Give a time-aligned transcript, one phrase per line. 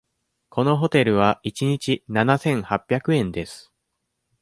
[0.49, 3.71] このホテルは一日七千八百円です。